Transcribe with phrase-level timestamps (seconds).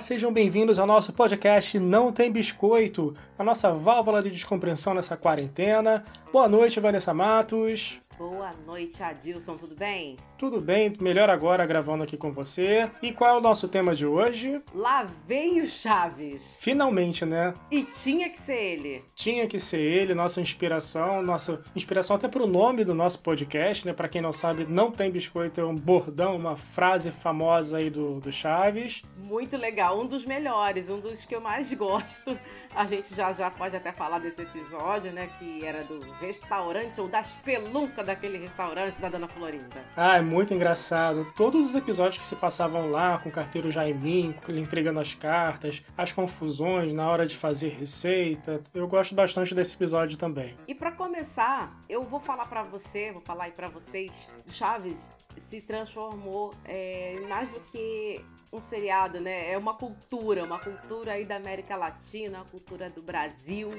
[0.00, 6.02] Sejam bem-vindos ao nosso podcast Não Tem Biscoito, a nossa válvula de descompreensão nessa quarentena.
[6.32, 8.00] Boa noite, Vanessa Matos.
[8.20, 10.18] Boa noite, Adilson, tudo bem?
[10.36, 12.90] Tudo bem, melhor agora gravando aqui com você.
[13.02, 14.60] E qual é o nosso tema de hoje?
[14.74, 16.58] Lá veio Chaves.
[16.60, 17.54] Finalmente, né?
[17.70, 19.02] E tinha que ser ele.
[19.16, 23.94] Tinha que ser ele, nossa inspiração, nossa inspiração até pro nome do nosso podcast, né?
[23.94, 28.20] Para quem não sabe, não tem biscoito, é um bordão, uma frase famosa aí do,
[28.20, 29.00] do Chaves.
[29.16, 32.38] Muito legal, um dos melhores, um dos que eu mais gosto.
[32.74, 35.30] A gente já já pode até falar desse episódio, né?
[35.38, 39.84] Que era do restaurante ou das peluncas daquele restaurante da Dona Florinda.
[39.96, 41.26] Ah, é muito engraçado.
[41.36, 45.82] Todos os episódios que se passavam lá, com o carteiro Jaimin, ele entregando as cartas,
[45.96, 48.60] as confusões na hora de fazer receita.
[48.74, 50.56] Eu gosto bastante desse episódio também.
[50.66, 54.10] E para começar, eu vou falar para você, vou falar aí para vocês,
[54.48, 58.20] Chaves se transformou é, em mais do que
[58.52, 59.52] um seriado, né?
[59.52, 63.70] É uma cultura, uma cultura aí da América Latina, a cultura do Brasil.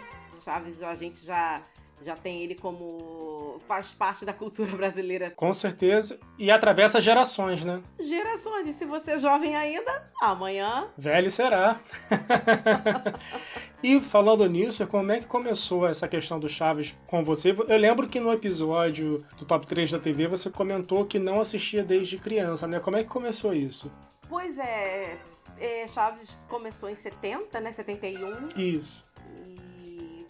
[0.44, 1.62] Chaves, a gente já
[2.04, 5.32] já tem ele como faz parte da cultura brasileira.
[5.32, 6.20] Com certeza.
[6.38, 7.82] E atravessa gerações, né?
[8.00, 8.68] Gerações.
[8.68, 10.88] E se você é jovem ainda, amanhã.
[10.98, 11.80] Velho será.
[13.84, 17.52] e falando nisso, como é que começou essa questão do Chaves com você?
[17.52, 21.84] Eu lembro que no episódio do Top 3 da TV você comentou que não assistia
[21.84, 22.80] desde criança, né?
[22.80, 23.92] Como é que começou isso?
[24.28, 25.18] Pois é,
[25.60, 27.72] é Chaves começou em 70, né?
[27.72, 28.48] 71.
[28.58, 29.12] Isso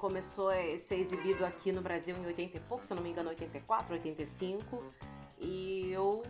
[0.02, 3.12] começou a ser exibido aqui no Brasil em 80 e pouco, se eu não me
[3.12, 4.84] engano, 84, 85.
[5.40, 6.24] E eu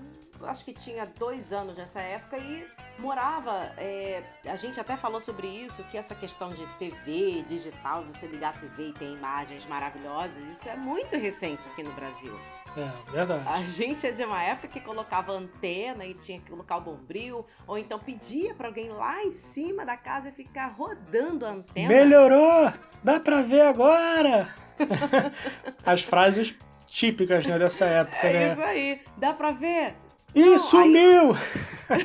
[0.46, 2.68] acho que tinha dois anos nessa época e
[3.00, 3.72] morava.
[3.78, 8.50] É, a gente até falou sobre isso, que essa questão de TV, digital, você ligar
[8.50, 12.38] a TV e ter imagens maravilhosas, isso é muito recente aqui no Brasil.
[12.78, 13.44] É, verdade.
[13.48, 17.46] A gente é de uma época que colocava antena e tinha que colocar o bombril,
[17.68, 21.90] ou então pedia para alguém lá em cima da casa ficar rodando a antena.
[21.90, 22.72] Melhorou!
[23.04, 24.48] Dá pra ver agora!
[25.86, 28.48] As frases típicas né, dessa época, é né?
[28.48, 29.02] É isso aí.
[29.18, 29.96] Dá pra ver?
[30.34, 31.34] Não, sumiu!
[31.34, 32.02] Aí...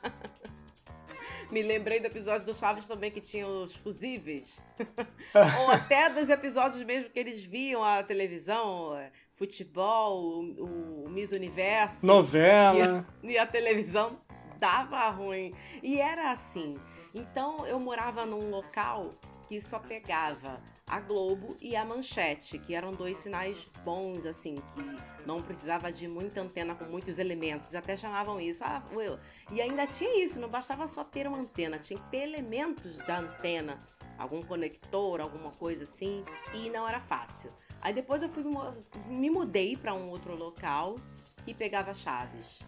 [1.50, 4.60] Me lembrei do episódio do Chaves também que tinha os fusíveis.
[5.60, 8.96] Ou até dos episódios mesmo que eles viam a televisão,
[9.34, 12.06] futebol, o, o Miss Universo.
[12.06, 13.04] Novela.
[13.22, 14.20] E a, e a televisão
[14.58, 15.52] dava ruim.
[15.82, 16.78] E era assim.
[17.12, 19.10] Então eu morava num local
[19.50, 25.26] que só pegava a Globo e a Manchete, que eram dois sinais bons, assim, que
[25.26, 27.74] não precisava de muita antena com muitos elementos.
[27.74, 28.62] Até chamavam isso.
[28.62, 29.18] Ah, Will.
[29.50, 33.18] E ainda tinha isso, não bastava só ter uma antena, tinha que ter elementos da
[33.18, 33.76] antena,
[34.16, 36.22] algum conector, alguma coisa assim,
[36.54, 37.50] e não era fácil.
[37.82, 38.44] Aí depois eu fui
[39.06, 40.94] me mudei para um outro local
[41.44, 42.60] que pegava chaves.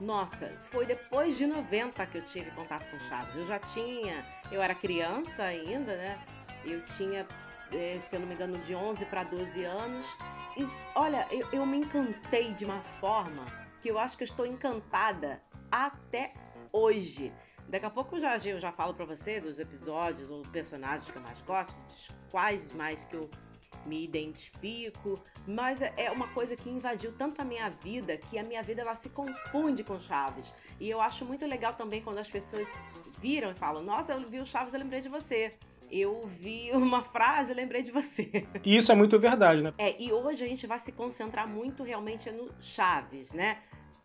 [0.00, 3.36] Nossa, foi depois de 90 que eu tive contato com chaves.
[3.36, 6.18] Eu já tinha, eu era criança ainda, né?
[6.64, 7.26] Eu tinha,
[7.70, 10.06] eh, se eu não me engano, de 11 para 12 anos.
[10.56, 13.44] E olha, eu, eu me encantei de uma forma
[13.82, 16.32] que eu acho que eu estou encantada até
[16.72, 17.30] hoje.
[17.68, 21.16] Daqui a pouco eu já, eu já falo para você dos episódios ou personagens que
[21.16, 23.30] eu mais gosto, dos quais mais que eu
[23.86, 28.62] me identifico, mas é, uma coisa que invadiu tanto a minha vida que a minha
[28.62, 30.46] vida ela se confunde com Chaves.
[30.78, 32.84] E eu acho muito legal também quando as pessoas
[33.20, 35.52] viram e falam: Nossa, eu vi o Chaves, eu lembrei de você
[35.90, 38.46] eu vi uma frase e lembrei de você.
[38.64, 39.74] Isso é muito verdade, né?
[39.76, 43.58] É, e hoje a gente vai se concentrar muito realmente no Chaves, né?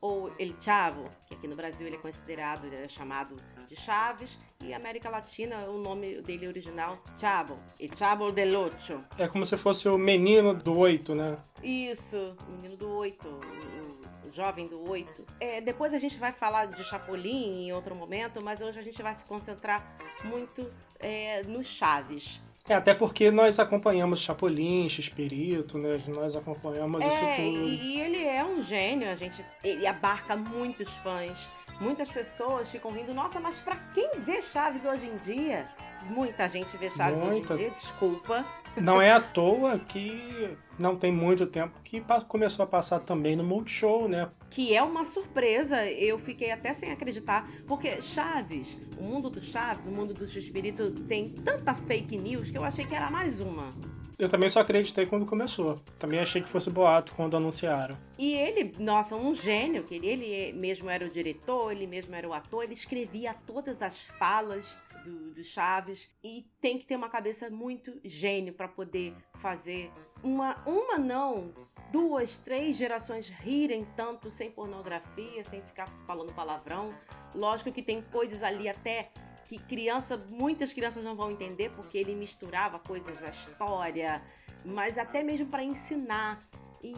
[0.06, 3.36] Ou El Chavo, que aqui no Brasil ele é considerado, ele é chamado
[3.68, 9.04] de Chaves, e América Latina, o nome dele original, Chavo, El Chavo del Ocho.
[9.18, 11.36] É como se fosse o menino do oito, né?
[11.64, 15.26] Isso, o menino do oito, o, o jovem do oito.
[15.40, 19.02] É, depois a gente vai falar de Chapolin em outro momento, mas hoje a gente
[19.02, 22.42] vai se concentrar muito é, no Chaves.
[22.68, 26.02] É, até porque nós acompanhamos Chapolin, Xperito, né?
[26.08, 27.68] Nós acompanhamos é, isso tudo.
[27.70, 31.48] E, e ele é um gênio, a gente, ele abarca muitos fãs.
[31.80, 35.68] Muitas pessoas ficam vindo, nossa, mas para quem vê Chaves hoje em dia?
[36.10, 37.54] Muita gente vê Chaves Muita.
[37.54, 38.46] hoje em dia, desculpa.
[38.78, 43.44] Não é à toa que não tem muito tempo que começou a passar também no
[43.44, 44.30] Multishow, né?
[44.50, 49.86] Que é uma surpresa, eu fiquei até sem acreditar, porque Chaves, o mundo do Chaves,
[49.86, 53.74] o mundo do Espírito tem tanta fake news que eu achei que era mais uma.
[54.18, 55.78] Eu também só acreditei quando começou.
[56.00, 57.98] Também achei que fosse boato quando anunciaram.
[58.18, 62.28] E ele, nossa, um gênio, que ele, ele mesmo era o diretor, ele mesmo era
[62.28, 66.12] o ator, ele escrevia todas as falas do, do Chaves.
[66.24, 69.92] E tem que ter uma cabeça muito gênio para poder fazer
[70.24, 71.54] uma, uma não,
[71.92, 76.90] duas, três gerações rirem tanto sem pornografia, sem ficar falando palavrão.
[77.34, 79.12] Lógico que tem coisas ali até
[79.48, 84.22] que criança, muitas crianças não vão entender porque ele misturava coisas da história,
[84.66, 86.42] mas até mesmo para ensinar.
[86.84, 86.94] E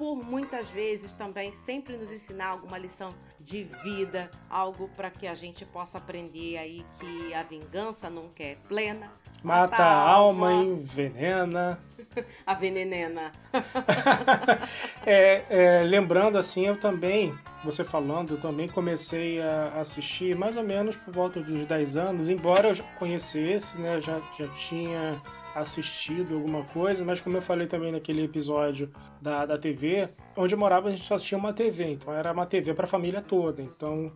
[0.00, 5.34] por muitas vezes também sempre nos ensinar alguma lição de vida, algo para que a
[5.34, 9.12] gente possa aprender aí que a vingança nunca é plena.
[9.42, 11.78] Mata a alma, alma envenena.
[12.46, 13.30] a venenena.
[15.04, 20.62] é, é, lembrando assim, eu também, você falando, eu também comecei a assistir mais ou
[20.62, 25.20] menos por volta dos 10 anos, embora eu conhecesse, né, já, já tinha
[25.54, 30.58] assistido alguma coisa, mas como eu falei também naquele episódio da, da TV, onde eu
[30.58, 33.62] morava a gente só tinha uma TV, então era uma TV para a família toda,
[33.62, 34.10] então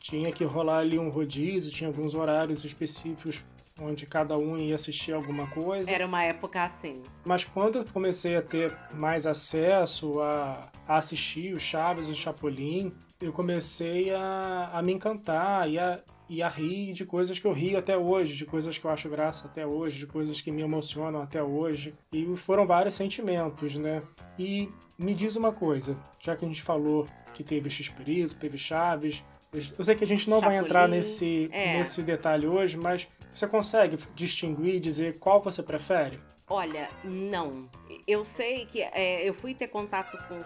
[0.00, 3.40] tinha que rolar ali um rodízio, tinha alguns horários específicos
[3.80, 5.90] onde cada um ia assistir alguma coisa.
[5.90, 7.02] Era uma época assim.
[7.24, 12.16] Mas quando eu comecei a ter mais acesso a, a assistir o Chaves e o
[12.16, 17.46] Chapolin, eu comecei a, a me encantar e a, e a rir de coisas que
[17.46, 20.50] eu rio até hoje, de coisas que eu acho graça até hoje, de coisas que
[20.50, 21.92] me emocionam até hoje.
[22.12, 24.02] E foram vários sentimentos, né?
[24.38, 24.68] E
[24.98, 29.22] me diz uma coisa, já que a gente falou que teve X-Perito, teve Chaves,
[29.52, 31.78] eu sei que a gente não Chapolin, vai entrar nesse, é.
[31.78, 36.20] nesse detalhe hoje, mas você consegue distinguir e dizer qual você prefere?
[36.48, 37.68] Olha, não.
[38.06, 40.44] Eu sei que é, eu fui ter contato com o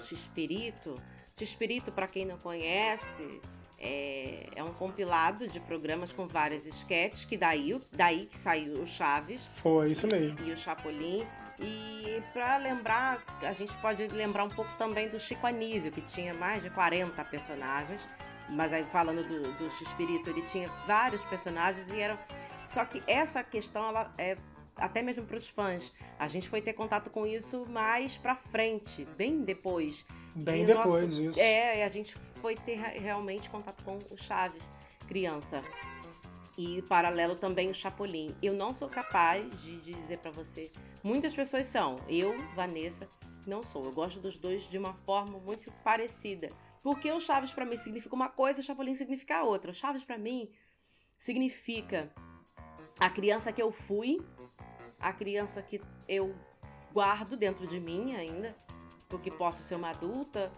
[1.35, 1.39] X-Espírito.
[1.39, 3.41] X-Espírito, para quem não conhece,
[3.79, 8.87] é, é, um compilado de programas com várias esquetes, que daí, daí que saiu o
[8.87, 9.49] Chaves.
[9.57, 10.39] Foi, isso mesmo.
[10.47, 11.27] E o Chapolin.
[11.59, 16.35] E para lembrar, a gente pode lembrar um pouco também do Chico Anísio, que tinha
[16.35, 18.01] mais de 40 personagens.
[18.51, 22.19] Mas aí falando do, do X-Espírito, ele tinha vários personagens e eram.
[22.67, 24.37] Só que essa questão, ela é
[24.77, 25.93] até mesmo para os fãs.
[26.19, 30.05] A gente foi ter contato com isso mais para frente, bem depois.
[30.35, 31.41] Bem e depois, nosso, isso.
[31.41, 34.63] É, a gente foi ter realmente contato com o Chaves,
[35.07, 35.63] criança.
[36.57, 38.35] E paralelo também o Chapolin.
[38.43, 40.71] Eu não sou capaz de, dizer para você.
[41.03, 41.97] Muitas pessoas são.
[42.09, 43.09] Eu, Vanessa,
[43.47, 43.85] não sou.
[43.85, 46.49] Eu gosto dos dois de uma forma muito parecida.
[46.83, 49.71] Porque o Chaves para mim significa uma coisa, o Chapolin significa outra.
[49.71, 50.49] O Chaves para mim
[51.19, 52.13] significa
[52.99, 54.21] a criança que eu fui,
[55.05, 56.35] a criança que eu
[56.91, 58.57] guardo dentro de mim ainda,
[59.07, 60.51] porque posso ser uma adulta,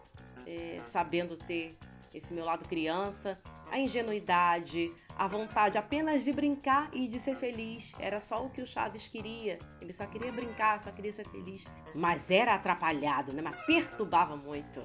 [0.46, 1.76] é, sabendo ter
[2.14, 3.36] esse meu lado criança,
[3.70, 7.92] a ingenuidade, a vontade apenas de brincar e de ser feliz.
[7.98, 9.58] Era só o que o Chaves queria.
[9.80, 11.64] Ele só queria brincar, só queria ser feliz.
[11.94, 13.42] Mas era atrapalhado, né?
[13.42, 14.82] Mas perturbava muito.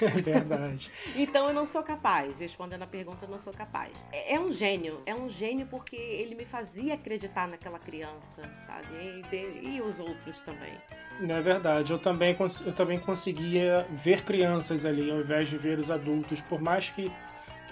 [0.00, 0.90] É verdade.
[1.16, 3.92] então eu não sou capaz, respondendo a pergunta, eu não sou capaz.
[4.12, 9.24] É, é, um gênio, é um gênio porque ele me fazia acreditar naquela criança, sabe?
[9.32, 10.74] E, e os outros também.
[11.20, 15.90] É verdade, eu também, eu também conseguia ver crianças ali ao invés de ver os
[15.90, 17.10] adultos, por mais que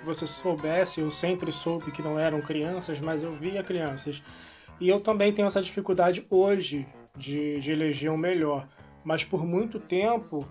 [0.05, 4.23] você soubesse, eu sempre soube que não eram crianças, mas eu via crianças.
[4.81, 8.69] E eu também tenho essa dificuldade hoje de, de eleger o um melhor.
[9.05, 10.47] Mas por muito tempo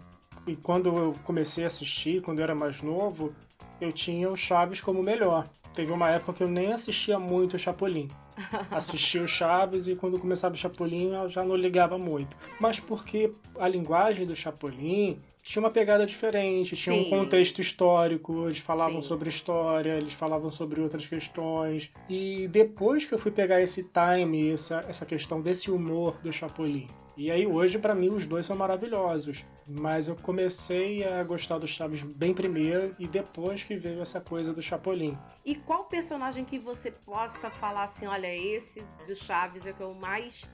[0.48, 3.34] e quando eu comecei a assistir, quando eu era mais novo,
[3.80, 5.48] eu tinha o Chaves como melhor.
[5.76, 8.10] Teve uma época que eu nem assistia muito o Chapolin.
[8.72, 12.36] Assistia o Chaves e quando começava o Chapolin eu já não ligava muito.
[12.60, 17.08] Mas porque a linguagem do Chapolin tinha uma pegada diferente, tinha Sim.
[17.08, 19.08] um contexto histórico, eles falavam Sim.
[19.08, 21.92] sobre história, eles falavam sobre outras questões.
[22.10, 26.88] E depois que eu fui pegar esse time, essa, essa questão desse humor do Chapolin,
[27.18, 31.68] e aí hoje para mim os dois são maravilhosos, mas eu comecei a gostar do
[31.68, 35.18] Chaves bem primeiro e depois que veio essa coisa do Chapolin.
[35.46, 39.84] E qual personagem que você possa falar assim, olha, esse do Chaves é o que
[39.84, 40.50] eu mais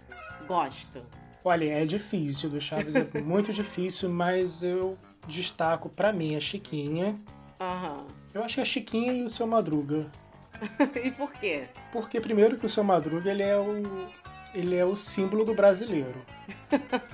[0.48, 1.02] gosto?
[1.48, 4.98] Olha, é difícil, do Chaves é muito difícil, mas eu
[5.30, 7.16] destaco para mim a Chiquinha.
[7.58, 8.06] Uhum.
[8.34, 10.12] Eu acho que a Chiquinha e o Seu Madruga.
[11.02, 11.70] e por quê?
[11.94, 14.10] Porque primeiro que o Seu Madruga ele é o
[14.54, 16.20] ele é o símbolo do brasileiro.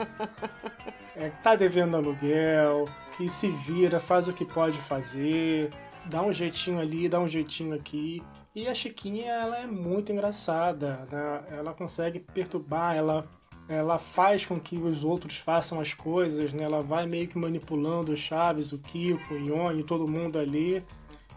[1.16, 2.86] é, tá devendo aluguel,
[3.16, 5.70] que se vira, faz o que pode fazer,
[6.06, 8.24] dá um jeitinho ali, dá um jeitinho aqui.
[8.56, 11.44] E a Chiquinha, ela é muito engraçada, né?
[11.52, 13.28] ela consegue perturbar, ela,
[13.68, 16.64] ela faz com que os outros façam as coisas, né?
[16.64, 20.84] ela vai meio que manipulando o Chaves, o Kiko, o Ione, todo mundo ali.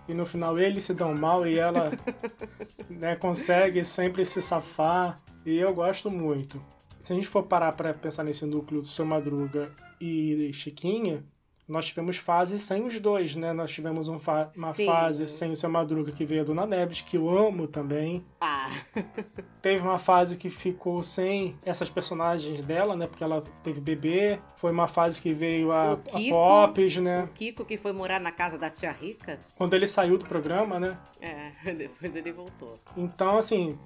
[0.08, 1.90] E no final eles se dão mal e ela
[2.88, 5.20] né, consegue sempre se safar.
[5.44, 6.60] E eu gosto muito.
[7.02, 11.24] Se a gente for parar para pensar nesse núcleo do Seu Madruga e Chiquinha,
[11.68, 13.52] nós tivemos fases sem os dois, né?
[13.52, 14.86] Nós tivemos um fa uma Sim.
[14.86, 18.24] fase sem o seu Madruga que veio a Dona Neves, que eu amo também.
[18.40, 18.70] Ah.
[19.60, 23.08] teve uma fase que ficou sem essas personagens dela, né?
[23.08, 24.38] Porque ela teve bebê.
[24.58, 27.24] Foi uma fase que veio a, Kiko, a Pops, né?
[27.24, 29.38] O Kiko que foi morar na casa da tia Rica.
[29.56, 30.96] Quando ele saiu do programa, né?
[31.20, 32.78] É, depois ele voltou.
[32.96, 33.76] Então, assim,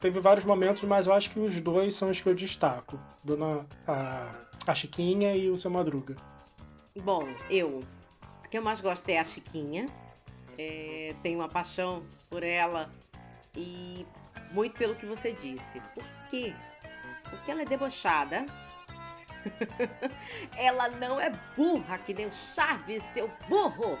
[0.00, 2.98] teve vários momentos, mas eu acho que os dois são os que eu destaco.
[3.22, 4.32] Dona a,
[4.66, 6.16] a Chiquinha e o seu Madruga.
[7.02, 7.82] Bom, eu.
[8.44, 9.86] A que eu mais gosto é a Chiquinha.
[10.56, 12.88] É, tenho uma paixão por ela
[13.56, 14.06] e
[14.52, 15.80] muito pelo que você disse.
[15.92, 16.54] Por quê?
[17.28, 18.46] Porque ela é debochada.
[20.56, 23.98] ela não é burra que nem o Chaves, seu burro!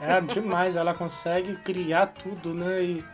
[0.00, 2.82] É demais, ela consegue criar tudo, né?
[2.82, 3.04] E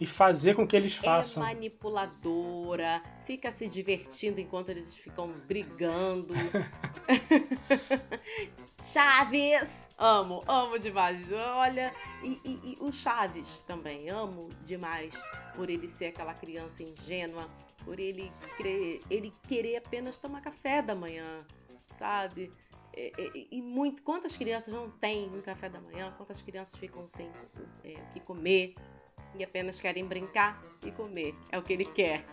[0.00, 1.42] e fazer com que eles é façam.
[1.42, 6.34] É manipuladora, fica se divertindo enquanto eles ficam brigando.
[8.80, 9.90] Chaves!
[9.98, 11.32] Amo, amo demais.
[11.32, 15.14] Olha, e, e, e, o Chaves também, amo demais
[15.56, 17.48] por ele ser aquela criança ingênua,
[17.84, 21.44] por ele, crer, ele querer apenas tomar café da manhã,
[21.98, 22.52] sabe?
[22.96, 26.12] E, e, muito, quantas crianças não têm um café da manhã?
[26.16, 27.30] Quantas crianças ficam sem
[27.84, 28.74] é, o que comer?
[29.34, 31.34] E apenas querem brincar e comer.
[31.50, 32.24] É o que ele quer.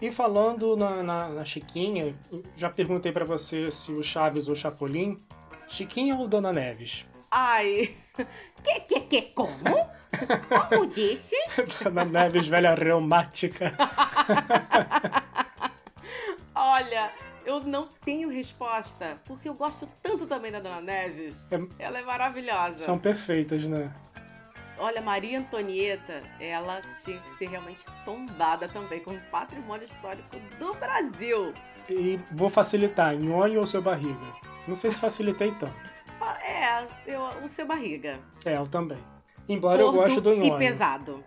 [0.00, 2.14] E falando na, na, na Chiquinha,
[2.56, 5.16] já perguntei para você se o Chaves ou o Chapolin.
[5.68, 7.04] Chiquinha ou Dona Neves?
[7.30, 7.94] Ai.
[8.64, 9.62] Que, que, que, como?
[10.68, 11.36] Como disse?
[11.84, 13.72] Dona Neves, velha reumática.
[16.52, 17.12] Olha,
[17.44, 21.36] eu não tenho resposta, porque eu gosto tanto também da Dona Neves.
[21.50, 21.58] É...
[21.78, 22.78] Ela é maravilhosa.
[22.78, 23.94] São perfeitas, né?
[24.78, 31.54] Olha, Maria Antonieta, ela tinha que ser realmente tombada também como patrimônio histórico do Brasil.
[31.88, 34.26] E vou facilitar, nhonho ou seu barriga?
[34.68, 35.96] Não sei se facilitei tanto.
[36.44, 38.18] É, eu, o seu barriga.
[38.44, 38.98] É, eu também.
[39.48, 40.56] Embora Gordo eu goste do nhonho.
[40.56, 41.24] E pesado.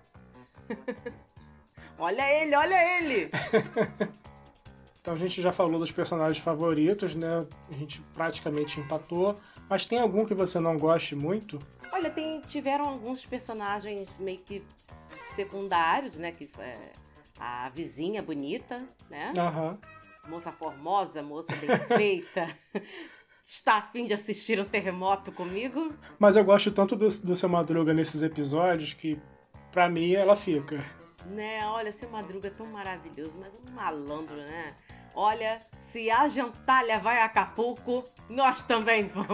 [1.98, 3.32] olha ele, olha ele!
[5.02, 7.46] então a gente já falou dos personagens favoritos, né?
[7.70, 9.36] A gente praticamente empatou.
[9.70, 11.60] Mas tem algum que você não goste muito?
[11.92, 14.64] Olha, tem, tiveram alguns personagens meio que
[15.30, 16.32] secundários, né?
[16.32, 16.92] Que é
[17.40, 19.32] a vizinha bonita, né?
[19.36, 19.78] Uhum.
[20.30, 22.50] Moça formosa, moça bem feita.
[23.44, 25.94] Está afim de assistir um terremoto comigo?
[26.20, 29.20] Mas eu gosto tanto do, do seu Madruga nesses episódios que,
[29.72, 30.84] pra mim, ela fica.
[31.26, 34.76] Né, olha, seu Madruga é tão maravilhoso, mas é um malandro, né?
[35.16, 39.28] Olha, se a gentalha vai a Acapulco, nós também vamos.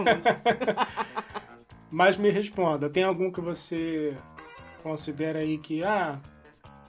[1.90, 4.16] Mas me responda, tem algum que você
[4.82, 6.18] considera aí que, ah,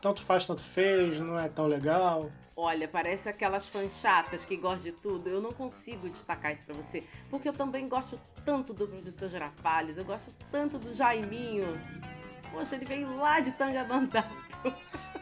[0.01, 2.29] tanto faz, tanto fez, não é tão legal?
[2.55, 5.29] Olha, parece aquelas fãs chatas que gostam de tudo.
[5.29, 9.95] Eu não consigo destacar isso pra você, porque eu também gosto tanto do professor Girafales,
[9.97, 11.79] eu gosto tanto do Jaiminho.
[12.51, 14.46] Poxa, ele veio lá de Tangamandapio.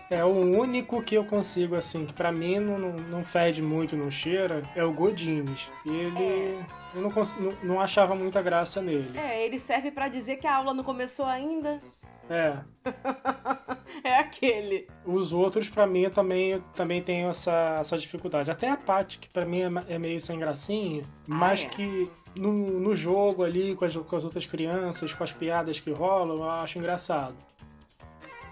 [0.09, 4.12] É o único que eu consigo, assim, que pra mim não, não, fede muito, não
[4.12, 5.67] cheira, é o Godines.
[5.85, 6.24] Ele.
[6.24, 6.65] É.
[6.93, 9.17] Eu não, não, não achava muita graça nele.
[9.17, 11.81] É, ele serve para dizer que a aula não começou ainda.
[12.29, 12.57] É.
[14.03, 14.88] é aquele.
[15.05, 18.50] Os outros, para mim, também, também tenho essa, essa dificuldade.
[18.50, 21.65] Até a Paty, que para mim é, é, meio sem gracinha, ah, mas é.
[21.65, 25.91] que no, no jogo ali, com as, com as outras crianças, com as piadas que
[25.91, 27.35] rolam, eu acho engraçado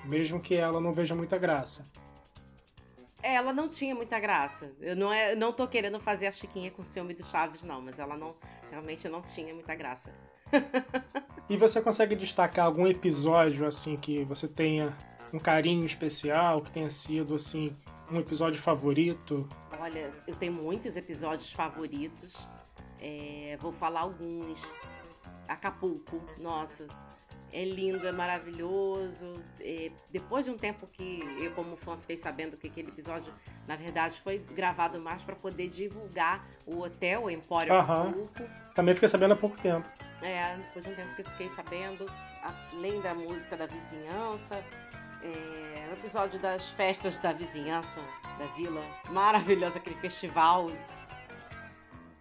[0.05, 1.85] mesmo que ela não veja muita graça.
[3.21, 4.71] É, ela não tinha muita graça.
[4.81, 7.97] Eu não, é, não tô querendo fazer a Chiquinha com ciúme do Chaves, não, mas
[7.97, 8.35] ela não
[8.69, 10.13] realmente não tinha muita graça.
[11.49, 14.95] e você consegue destacar algum episódio assim que você tenha
[15.33, 17.73] um carinho especial, que tenha sido assim
[18.11, 19.47] um episódio favorito?
[19.79, 22.45] Olha, eu tenho muitos episódios favoritos.
[22.99, 24.61] É, vou falar alguns.
[25.47, 26.87] Acapulco, nossa,
[27.53, 29.41] é lindo, é maravilhoso.
[29.61, 33.31] É, depois de um tempo que eu, como fã, fiquei sabendo que aquele episódio,
[33.67, 38.27] na verdade, foi gravado mais para poder divulgar o hotel, o Empório uhum.
[38.75, 39.87] Também fiquei sabendo há pouco tempo.
[40.21, 42.05] É, depois de um tempo que eu fiquei sabendo,
[42.73, 44.63] além da música da vizinhança,
[45.21, 48.01] é, o episódio das festas da vizinhança,
[48.39, 50.71] da vila, maravilhoso aquele festival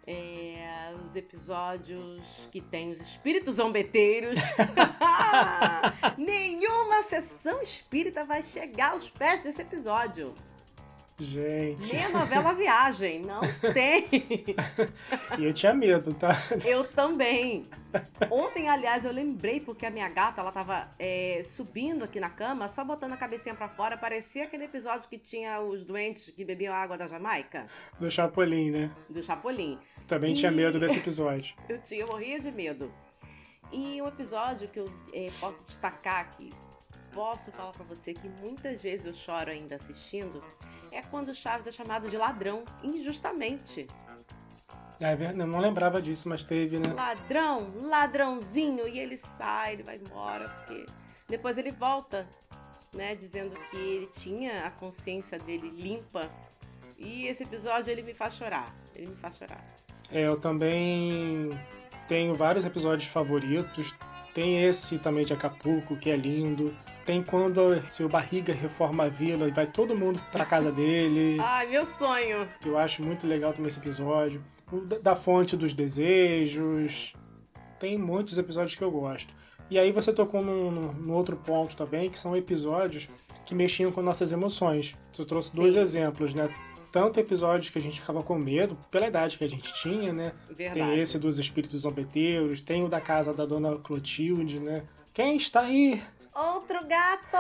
[0.07, 4.39] é, os episódios que tem os espíritos zombeteiros.
[6.19, 10.35] Nenhuma sessão espírita vai chegar aos pés desse episódio.
[11.19, 11.93] Gente.
[11.93, 13.41] Nem a novela Viagem, não
[13.73, 14.09] tem.
[15.39, 16.43] e eu tinha medo, tá?
[16.65, 17.65] Eu também.
[18.31, 22.69] Ontem, aliás, eu lembrei porque a minha gata, ela tava é, subindo aqui na cama,
[22.69, 23.97] só botando a cabecinha pra fora.
[23.97, 27.69] Parecia aquele episódio que tinha os doentes que bebiam água da Jamaica.
[28.01, 28.91] Do Chapolin, né?
[29.09, 29.79] Do Chapolin.
[30.07, 30.37] Também e...
[30.37, 31.55] tinha medo desse episódio.
[31.69, 32.93] eu tinha, eu morria de medo.
[33.73, 36.53] E um episódio que eu é, posso destacar aqui,
[37.15, 40.43] posso falar para você que muitas vezes eu choro ainda assistindo,
[40.91, 43.87] é quando o Chaves é chamado de ladrão, injustamente.
[45.01, 46.93] É, eu não lembrava disso, mas teve, né?
[46.93, 50.87] Ladrão, ladrãozinho, e ele sai, ele vai embora, porque
[51.29, 52.29] depois ele volta,
[52.93, 56.31] né, dizendo que ele tinha a consciência dele limpa.
[56.99, 59.65] E esse episódio ele me faz chorar, ele me faz chorar.
[60.13, 61.51] É, eu também
[62.07, 63.95] tenho vários episódios favoritos.
[64.35, 66.75] Tem esse também de Acapulco, que é lindo.
[67.05, 71.39] Tem quando seu barriga reforma a vila e vai todo mundo pra casa dele.
[71.43, 72.49] Ai, meu sonho!
[72.65, 74.43] Eu acho muito legal também esse episódio.
[74.71, 77.13] O da fonte dos desejos.
[77.81, 79.35] Tem muitos episódios que eu gosto.
[79.71, 83.09] E aí você tocou num, num outro ponto também, que são episódios
[83.47, 84.95] que mexiam com nossas emoções.
[85.13, 85.57] Você trouxe Sim.
[85.57, 86.49] dois exemplos, né?
[86.93, 90.33] Tanto episódios que a gente ficava com medo, pela idade que a gente tinha, né?
[90.51, 90.91] Verdade.
[90.91, 94.85] Tem esse dos espíritos zombeteiros, tem o da casa da dona Clotilde, né?
[95.15, 96.03] Quem está aí?
[96.35, 97.39] Outro gato!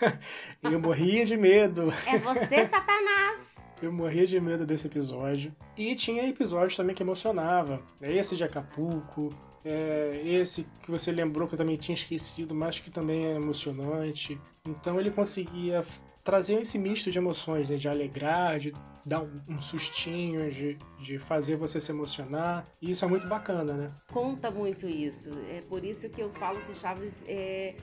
[0.62, 1.92] eu morria de medo.
[2.06, 3.54] É você, Satanás!
[3.82, 5.54] Eu morria de medo desse episódio.
[5.76, 7.82] E tinha episódios também que emocionava.
[8.00, 9.28] Esse de Acapulco,
[9.64, 14.40] é, esse que você lembrou que eu também tinha esquecido, mas que também é emocionante.
[14.66, 15.84] Então ele conseguia
[16.24, 17.76] trazer esse misto de emoções, né?
[17.76, 18.72] de alegrar, de
[19.04, 22.64] dar um, um sustinho, de, de fazer você se emocionar.
[22.80, 23.94] E isso é muito bacana, né?
[24.10, 25.30] Conta muito isso.
[25.50, 27.74] É por isso que eu falo que Chaves é,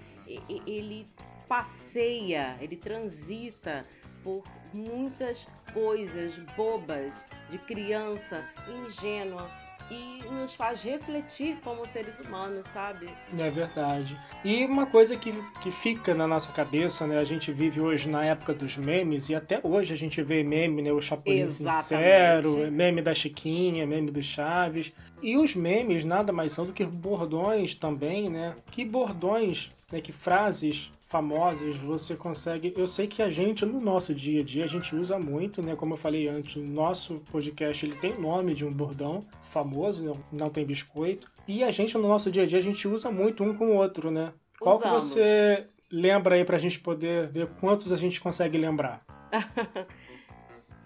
[0.66, 1.08] ele
[1.48, 3.86] passeia, ele transita
[4.24, 4.44] por
[4.74, 8.44] muitas coisas bobas de criança
[8.86, 9.50] ingênua
[9.92, 13.08] e nos faz refletir como seres humanos, sabe?
[13.38, 14.18] É verdade.
[14.44, 17.20] E uma coisa que, que fica na nossa cabeça, né?
[17.20, 20.82] A gente vive hoje na época dos memes e até hoje a gente vê meme,
[20.82, 20.94] né?
[20.94, 22.48] O Chapolin Exatamente.
[22.48, 24.94] Sincero, meme da Chiquinha, meme do Chaves.
[25.22, 28.56] E os memes nada mais são do que bordões também, né?
[28.72, 30.02] Que bordões, né?
[30.02, 32.74] Que frases famosas você consegue.
[32.76, 35.76] Eu sei que a gente, no nosso dia a dia, a gente usa muito, né?
[35.76, 40.18] Como eu falei antes, o nosso podcast ele tem nome de um bordão famoso, não,
[40.32, 41.28] não tem biscoito.
[41.48, 43.76] E a gente, no nosso dia a dia, a gente usa muito um com o
[43.76, 44.34] outro, né?
[44.60, 49.04] Qual que você lembra aí pra gente poder ver quantos a gente consegue lembrar?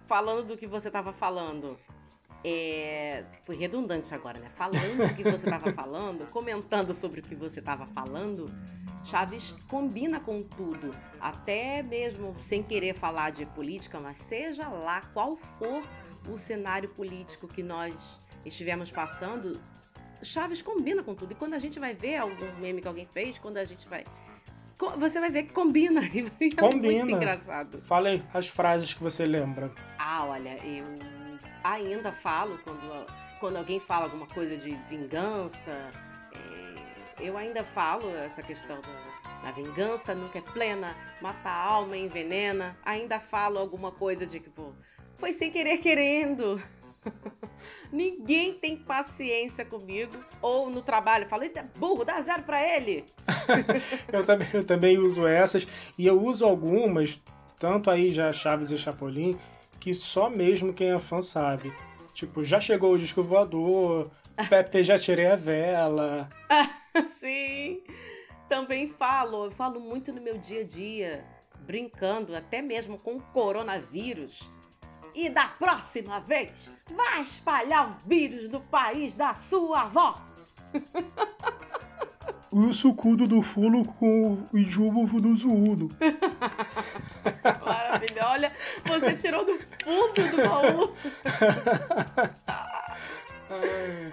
[0.05, 1.77] falando do que você estava falando,
[2.47, 3.23] é...
[3.41, 4.47] foi redundante agora, né?
[4.55, 8.45] Falando do que você estava falando, comentando sobre o que você estava falando,
[9.03, 15.35] Chaves combina com tudo, até mesmo sem querer falar de política, mas seja lá qual
[15.35, 15.81] for
[16.29, 19.59] o cenário político que nós estivemos passando,
[20.21, 21.31] Chaves combina com tudo.
[21.31, 24.03] E quando a gente vai ver algum meme que alguém fez, quando a gente vai.
[24.97, 26.01] Você vai ver que combina.
[26.39, 27.05] E é combina.
[27.05, 27.81] muito engraçado.
[27.83, 29.71] Fala aí as frases que você lembra.
[29.97, 31.14] Ah, olha, eu
[31.65, 33.07] ainda falo quando,
[33.39, 35.71] quando alguém fala alguma coisa de vingança.
[36.33, 38.79] É, eu ainda falo essa questão
[39.43, 42.77] da, vingança nunca é plena, mata a alma, envenena.
[42.85, 44.75] Ainda falo alguma coisa de tipo,
[45.15, 46.61] foi sem querer querendo.
[47.91, 50.13] Ninguém tem paciência comigo.
[50.41, 53.05] Ou no trabalho, falei, burro, dá zero pra ele.
[54.11, 55.67] eu, também, eu também uso essas.
[55.97, 57.19] E eu uso algumas,
[57.59, 59.39] tanto aí já Chaves e Chapolin,
[59.85, 61.71] que só mesmo quem é fã sabe.
[62.15, 64.09] Tipo, já chegou o disco voador,
[64.49, 66.27] Pepe já tirei a vela.
[67.07, 67.83] Sim.
[68.49, 71.23] Também falo, eu falo muito no meu dia a dia,
[71.59, 74.49] brincando até mesmo com o coronavírus
[75.13, 76.51] e da próxima vez,
[76.89, 80.19] vai espalhar o vírus do país da sua avó.
[82.51, 85.89] O sucudo do fulo com o ijubo do zuudo.
[87.65, 88.27] Maravilha.
[88.27, 88.51] Olha,
[88.85, 90.95] você tirou do fundo do baú.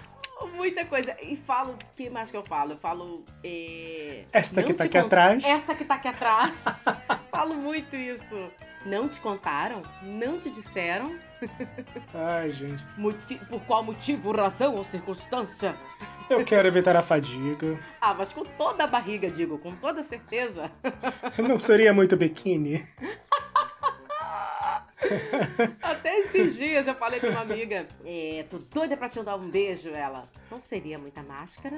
[0.53, 1.15] Muita coisa.
[1.21, 2.73] E falo, o que mais que eu falo?
[2.73, 3.23] Eu falo.
[3.43, 4.23] É...
[4.31, 5.43] Essa que tá aqui atrás.
[5.43, 6.65] Essa que tá aqui atrás.
[7.31, 8.51] falo muito isso.
[8.85, 9.81] Não te contaram?
[10.01, 11.17] Não te disseram?
[12.13, 12.83] Ai, gente.
[13.49, 15.75] Por qual motivo, razão ou circunstância?
[16.29, 17.79] Eu quero evitar a fadiga.
[17.99, 20.71] Ah, mas com toda a barriga, digo, com toda certeza.
[21.37, 22.85] Não seria muito biquíni.
[25.81, 29.49] Até esses dias eu falei com uma amiga, é, tô doida pra te dar um
[29.49, 30.23] beijo, ela.
[30.49, 31.77] Não seria muita máscara?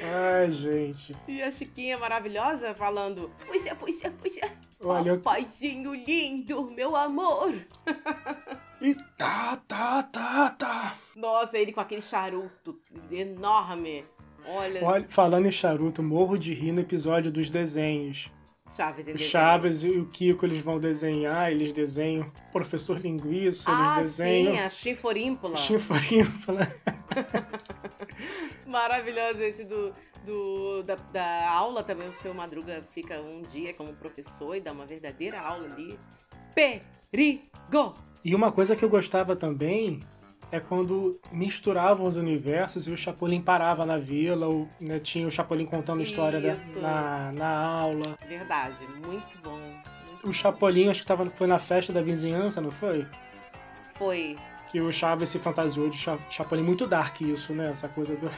[0.00, 1.16] Ai, gente.
[1.26, 4.52] E a Chiquinha maravilhosa falando, puxa, puxa, puxa.
[4.80, 7.54] Olha, Papaizinho lindo, meu amor.
[8.80, 10.96] E tá, tá, tá, tá.
[11.16, 12.78] Nossa, ele com aquele charuto
[13.10, 14.04] enorme.
[14.46, 18.30] Olha, Olha, falando em charuto, morro de rir no episódio dos desenhos.
[18.70, 19.18] Chaves O.
[19.18, 24.58] Chaves e o Kiko, eles vão desenhar, eles desenham Professor Linguiça, Ah, eles desenham sim,
[24.60, 25.56] a Chinforímpula.
[25.56, 26.72] Chinforímpula.
[28.66, 29.92] Maravilhoso esse do,
[30.24, 32.08] do, da, da aula também.
[32.08, 35.98] O seu Madruga fica um dia como professor e dá uma verdadeira aula ali.
[36.54, 37.94] Perigo!
[38.24, 40.00] E uma coisa que eu gostava também
[40.50, 45.30] é quando misturavam os universos e o Chapolin parava na vila, ou né, tinha o
[45.30, 48.16] Chapolin contando a história da- na, na aula.
[48.26, 49.58] Verdade, muito bom.
[49.58, 53.06] muito O Chapolin, acho que tava, foi na festa da vizinhança, não foi?
[53.94, 54.36] Foi.
[54.72, 56.62] Que o Chaves se fantasiou de Cha- Chapolin.
[56.62, 57.70] Muito dark isso, né?
[57.70, 58.30] Essa coisa do...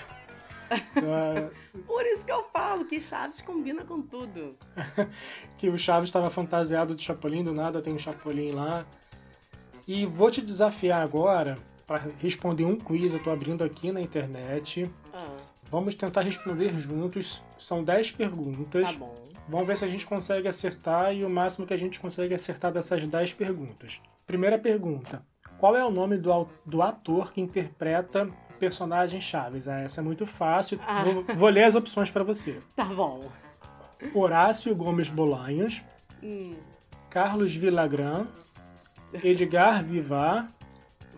[1.86, 4.56] Por isso que eu falo que Chaves combina com tudo.
[5.58, 8.84] que o Chaves estava fantasiado de Chapolin, do nada tem um Chapolin lá.
[9.86, 11.58] E vou te desafiar agora
[11.90, 14.88] para responder um quiz, eu tô abrindo aqui na internet.
[15.12, 15.26] Ah,
[15.72, 17.42] Vamos tentar responder juntos.
[17.58, 18.84] São 10 perguntas.
[18.84, 19.12] tá bom.
[19.48, 22.70] Vamos ver se a gente consegue acertar e o máximo que a gente consegue acertar
[22.72, 24.00] dessas 10 perguntas.
[24.24, 25.26] Primeira pergunta:
[25.58, 29.66] Qual é o nome do, do ator que interpreta o personagem Chaves?
[29.66, 30.78] Ah, essa é muito fácil.
[30.86, 31.02] Ah.
[31.02, 33.28] Vou, vou ler as opções para você: Tá bom.
[34.14, 35.82] Horácio Gomes Bolanhos,
[36.22, 36.54] Hum,
[37.10, 38.26] Carlos Villagrán,
[39.24, 40.48] Edgar Vivar,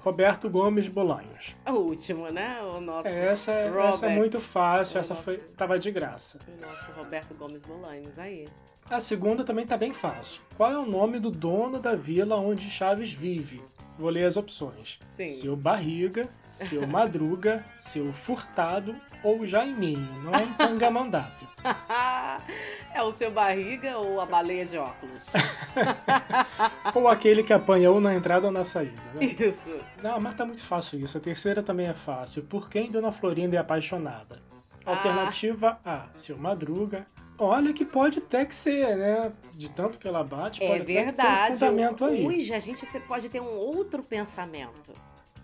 [0.03, 1.55] Roberto Gomes Bolanhos.
[1.67, 2.61] o último, né?
[2.62, 6.38] O nosso, Essa, essa é muito fácil, O essa nosso- foi, tava de graça.
[6.49, 8.19] o nosso Roberto Gomes Bolanhos.
[8.19, 8.49] Aí.
[8.91, 10.43] A segunda também tá bem fácil.
[10.57, 13.62] Qual é o nome do dono da vila onde Chaves vive?
[13.99, 14.99] Vou ler as opções.
[15.13, 15.29] Sim.
[15.29, 20.09] Seu Barriga, seu Madruga, seu Furtado ou Jaiminho.
[20.23, 21.47] Não é um tangamandape.
[22.93, 25.31] é o seu barriga ou a baleia de óculos?
[26.95, 29.01] ou aquele que apanha ou na entrada ou na saída.
[29.15, 29.27] Né?
[29.27, 29.77] Isso.
[30.03, 31.17] Não, mas tá muito fácil isso.
[31.17, 32.43] A terceira também é fácil.
[32.43, 34.43] Por quem Dona Florinda é apaixonada?
[34.85, 37.07] Alternativa A, seu Madruga.
[37.45, 39.33] Olha que pode até que ser, né?
[39.55, 41.55] De tanto que ela bate, É pode que ter um verdade.
[41.59, 42.25] fundamento aí.
[42.27, 44.93] Hoje a gente te- pode ter um outro pensamento.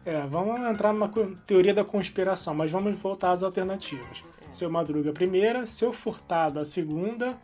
[0.07, 1.09] É, vamos entrar numa
[1.47, 4.23] teoria da conspiração, mas vamos voltar às alternativas.
[4.49, 4.53] É.
[4.53, 7.37] Seu Madruga a primeira, seu Furtado a segunda,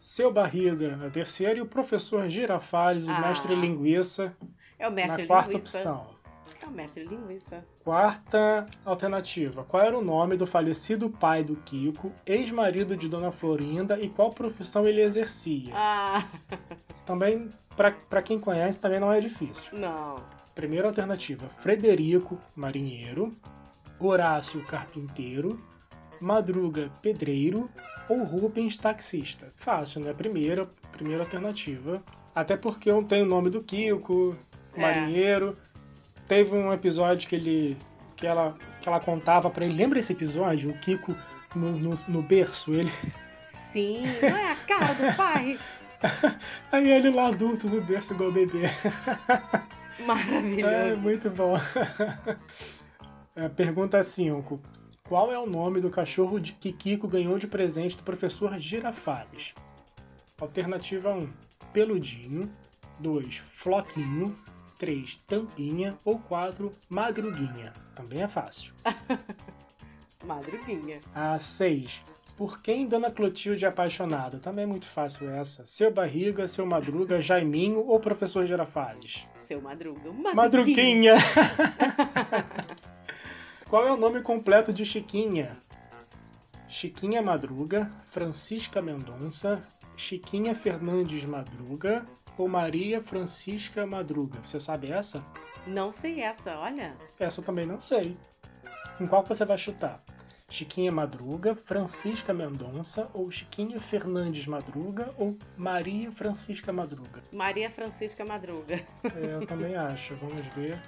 [0.00, 3.20] seu Barriga a terceira e o professor Girafales, o Ah.
[3.28, 4.36] mestre linguiça,
[4.78, 5.78] É o mestre na quarta linguiça.
[5.78, 6.11] opção.
[6.62, 7.64] É o mestre linguiça.
[7.82, 9.64] Quarta alternativa.
[9.64, 14.30] Qual era o nome do falecido pai do Kiko, ex-marido de Dona Florinda e qual
[14.30, 15.72] profissão ele exercia?
[15.74, 16.24] Ah,
[17.04, 19.76] Também, para quem conhece, também não é difícil.
[19.78, 20.16] não.
[20.54, 23.34] Primeira alternativa: Frederico, marinheiro,
[23.98, 25.58] Horácio, carpinteiro,
[26.20, 27.70] Madruga, pedreiro
[28.08, 29.50] ou Rubens, taxista.
[29.56, 30.12] Fácil, né?
[30.12, 32.02] Primeira, primeira alternativa.
[32.34, 34.36] Até porque eu tenho o nome do Kiko,
[34.74, 34.80] É.
[36.32, 37.76] Teve um episódio que ele
[38.16, 39.74] que ela, que ela contava pra ele.
[39.74, 40.70] Lembra esse episódio?
[40.70, 41.14] O Kiko
[41.54, 42.90] no, no, no berço, ele.
[43.42, 45.58] Sim, não é a cara do pai?
[46.72, 48.62] Aí ele lá adulto no berço igual bebê.
[50.00, 51.00] É Maravilhoso.
[51.02, 51.60] muito bom.
[53.36, 54.58] É, Pergunta 5.
[55.06, 59.54] Qual é o nome do cachorro de que Kiko ganhou de presente do professor Girafales?
[60.40, 61.28] Alternativa 1.
[61.74, 62.50] Peludinho.
[63.00, 63.36] 2.
[63.52, 64.34] Floquinho.
[64.82, 65.16] 3.
[65.28, 65.96] Tampinha.
[66.04, 66.72] Ou 4.
[66.88, 67.72] Madruguinha.
[67.94, 68.72] Também é fácil.
[70.26, 71.00] Madruguinha.
[71.14, 72.02] A 6.
[72.36, 74.40] Por quem Dona Clotilde é apaixonada?
[74.40, 75.64] Também é muito fácil essa.
[75.66, 79.24] Seu Barriga, Seu Madruga, Jaiminho ou Professor Girafales?
[79.36, 80.10] Seu Madruga.
[80.34, 81.14] Madruguinha.
[81.14, 81.14] Madruguinha!
[83.70, 85.52] Qual é o nome completo de Chiquinha?
[86.68, 89.60] Chiquinha Madruga, Francisca Mendonça,
[89.96, 92.04] Chiquinha Fernandes Madruga
[92.38, 94.38] ou Maria Francisca Madruga?
[94.46, 95.22] Você sabe essa?
[95.66, 96.94] Não sei essa, olha.
[97.18, 98.16] Essa eu também não sei.
[99.00, 100.00] Em qual você vai chutar?
[100.48, 107.22] Chiquinha Madruga, Francisca Mendonça ou Chiquinha Fernandes Madruga ou Maria Francisca Madruga?
[107.32, 108.74] Maria Francisca Madruga.
[109.04, 110.14] É, eu também acho.
[110.16, 110.78] Vamos ver.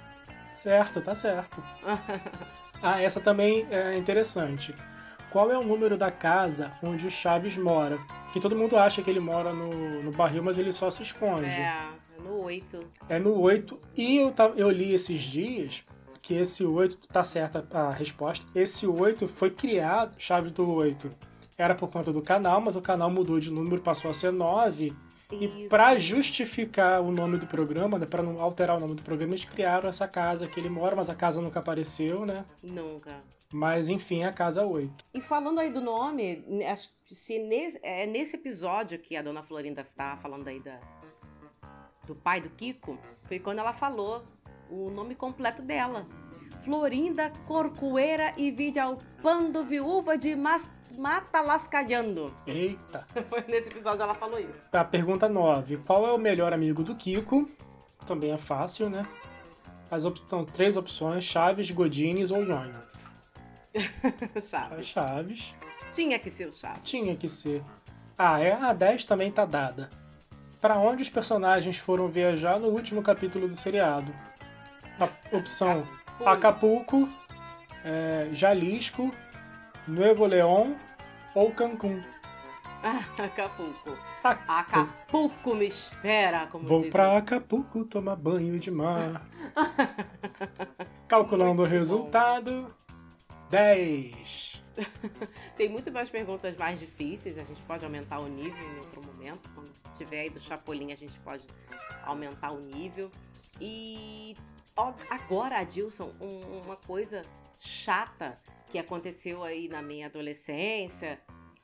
[0.53, 1.63] Certo, tá certo.
[2.81, 4.75] Ah, essa também é interessante.
[5.31, 7.97] Qual é o número da casa onde o Chaves mora?
[8.35, 11.45] Que todo mundo acha que ele mora no, no barril, mas ele só se esconde.
[11.45, 11.87] É,
[12.21, 12.79] no 8.
[13.07, 13.79] É no 8.
[13.95, 15.85] E eu, eu li esses dias
[16.21, 21.09] que esse 8, tá certa a resposta, esse 8 foi criado, Chaves do 8.
[21.57, 24.93] Era por conta do canal, mas o canal mudou de número, passou a ser 9.
[25.31, 29.31] E para justificar o nome do programa, né, para não alterar o nome do programa,
[29.31, 32.43] eles criaram essa casa que ele mora, mas a casa nunca apareceu, né?
[32.61, 33.23] Nunca.
[33.53, 35.05] Mas enfim, a casa 8.
[35.13, 39.43] E falando aí do nome, acho que se nesse, é nesse episódio que a dona
[39.43, 40.79] Florinda tá falando aí da,
[42.07, 44.23] do pai do Kiko, foi quando ela falou
[44.69, 46.07] o nome completo dela.
[46.63, 52.33] Florinda Corcoeira e Vidalpando Viúva de Mas Mata Lascalhando.
[52.47, 53.05] Eita!
[53.29, 54.69] Foi nesse episódio ela falou isso.
[54.71, 55.77] Tá, pergunta 9.
[55.77, 57.47] Qual é o melhor amigo do Kiko?
[58.07, 59.05] Também é fácil, né?
[59.91, 62.81] As op são três opções: Chaves, Godines ou Nhonho.
[64.49, 64.85] Chaves.
[64.87, 65.55] Chaves.
[65.95, 66.81] Tinha que ser o Chaves.
[66.83, 67.63] Tinha que ser.
[68.17, 69.89] Ah, é, a 10 também tá dada.
[70.59, 74.13] Para onde os personagens foram viajar no último capítulo do seriado?
[74.99, 75.85] A opção
[76.25, 77.07] Acapulco,
[77.83, 79.09] é, Jalisco,
[79.87, 80.75] Nuevo León
[81.33, 82.01] ou Cancún?
[83.17, 83.97] Acapulco.
[84.23, 86.91] Acapulco me espera, como Vou dizem.
[86.91, 89.21] pra Acapulco tomar banho de mar.
[91.07, 92.67] Calculando o resultado.
[93.49, 94.63] 10.
[95.55, 99.49] Tem muito mais perguntas mais difíceis, a gente pode aumentar o nível em outro momento.
[99.53, 101.43] Quando tiver aí do Chapolin, a gente pode
[102.03, 103.11] aumentar o nível.
[103.59, 104.35] E
[104.75, 107.23] ó, agora, Adilson, um, uma coisa
[107.59, 108.37] chata
[108.71, 111.19] que aconteceu aí na minha adolescência,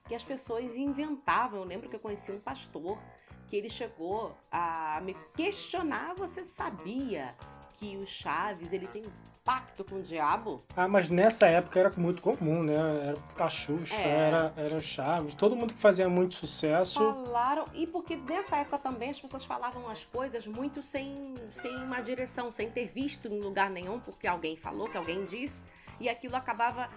[0.08, 1.60] que as pessoas inventavam.
[1.60, 2.98] Eu lembro que eu conheci um pastor
[3.48, 7.36] que ele chegou a me questionar, você sabia
[7.76, 9.04] que o Chaves, ele tem
[9.44, 10.62] pacto com o diabo?
[10.76, 12.74] Ah, mas nessa época era muito comum, né?
[12.76, 14.08] Era a Xuxa, É.
[14.28, 15.34] era, era Chaves.
[15.34, 17.00] Todo mundo que fazia muito sucesso.
[17.00, 22.02] Falaram, e porque nessa época também as pessoas falavam as coisas muito sem, sem uma
[22.02, 25.64] direção, sem ter visto em lugar nenhum, porque alguém falou, que alguém disse,
[26.00, 26.88] e aquilo acabava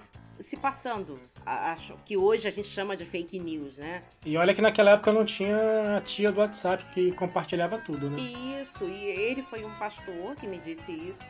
[0.40, 1.18] se passando.
[1.46, 4.02] Acho que hoje a gente chama de fake news, né?
[4.26, 8.18] E olha que naquela época não tinha a tia do WhatsApp que compartilhava tudo, né?
[8.20, 11.24] Isso, e ele foi um pastor que me disse isso.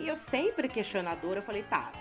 [0.00, 1.92] E eu sempre questionadora, eu falei, tá,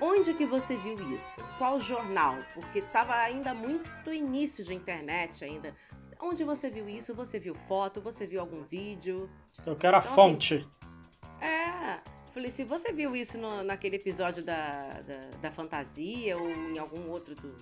[0.00, 1.36] onde que você viu isso?
[1.58, 2.36] Qual jornal?
[2.54, 5.74] Porque tava ainda muito início de internet ainda.
[6.20, 7.14] Onde você viu isso?
[7.14, 8.00] Você viu foto?
[8.02, 9.30] Você viu algum vídeo?
[9.66, 10.68] Eu quero a Então, fonte.
[11.40, 11.98] É.
[12.34, 17.08] Falei, se você viu isso no- naquele episódio da, da, da fantasia ou em algum
[17.10, 17.56] outro do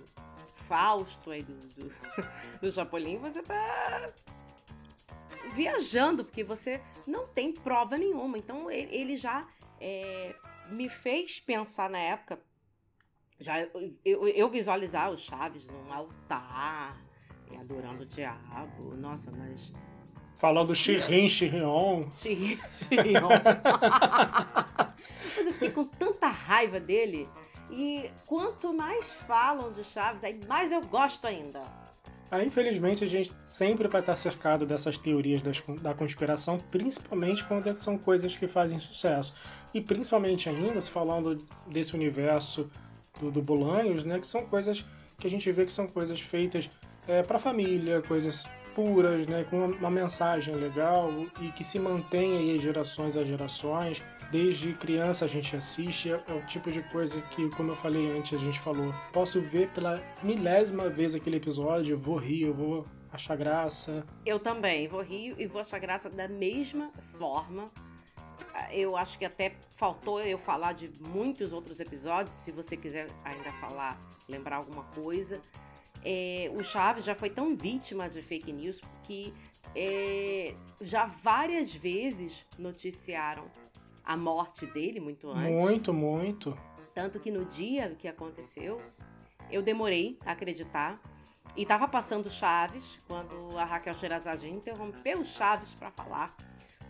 [0.67, 1.91] Fausto aí do, do,
[2.61, 4.09] do Chapolin, você tá
[5.55, 8.37] viajando, porque você não tem prova nenhuma.
[8.37, 9.47] Então ele já
[9.79, 10.35] é,
[10.69, 12.39] me fez pensar na época,
[13.39, 17.01] já eu, eu, eu visualizar o Chaves num altar,
[17.51, 18.95] e adorando o diabo.
[18.95, 19.71] Nossa, mas
[20.39, 22.09] Falando Xirion.
[22.13, 23.29] Chirion.
[25.35, 27.27] Mas eu fiquei com tanta raiva dele.
[27.69, 31.61] E quanto mais falam de Chaves, aí mais eu gosto ainda.
[32.31, 37.75] Aí, infelizmente, a gente sempre vai estar cercado dessas teorias das- da conspiração, principalmente quando
[37.77, 39.33] são coisas que fazem sucesso.
[39.73, 42.69] E principalmente ainda, se falando desse universo
[43.19, 44.85] do, do Bolanhos, né, que são coisas
[45.17, 46.69] que a gente vê que são coisas feitas
[47.07, 48.43] é, para família, coisas
[48.75, 54.03] puras, né, com uma, mensagem legal e que se mantém aí gerações a gerações.
[54.31, 58.11] Desde criança a gente assiste, é, é o tipo de coisa que, como eu falei
[58.11, 62.53] antes, a gente falou, posso ver pela milésima vez aquele episódio, eu vou rir, eu
[62.53, 64.05] vou achar graça.
[64.25, 67.69] Eu também vou rir e vou achar graça da mesma forma.
[68.71, 72.35] Eu acho que até faltou eu falar de muitos outros episódios.
[72.35, 75.41] Se você quiser ainda falar, lembrar alguma coisa.
[76.03, 79.33] É, o Chaves já foi tão vítima de fake news que
[79.75, 83.45] é, já várias vezes noticiaram
[84.03, 85.51] a morte dele muito antes.
[85.51, 86.57] Muito, muito.
[86.93, 88.81] Tanto que no dia que aconteceu,
[89.51, 90.99] eu demorei a acreditar.
[91.55, 96.35] E tava passando Chaves quando a Raquel Sherazade interrompeu o Chaves para falar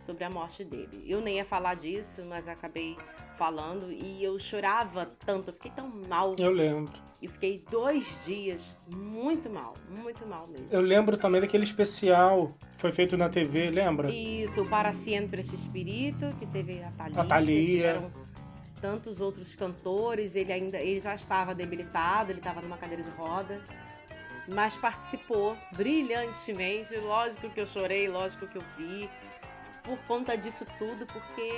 [0.10, 1.04] sobre a morte dele.
[1.06, 2.96] Eu nem ia falar disso, mas acabei
[3.38, 6.36] falando e eu chorava tanto, eu fiquei tão mal.
[6.38, 6.92] Eu lembro.
[7.22, 10.68] E fiquei dois dias muito mal, muito mal mesmo.
[10.72, 14.10] Eu lembro também daquele especial que foi feito na TV, lembra?
[14.10, 18.12] Isso, Para Siempre Esse Espírito, que teve a Thalia, A Thalia.
[18.82, 23.62] tantos outros cantores, ele ainda ele já estava debilitado, ele estava numa cadeira de roda,
[24.48, 26.96] mas participou brilhantemente.
[26.96, 29.10] Lógico que eu chorei, lógico que eu vi,
[29.90, 31.52] por conta disso tudo, porque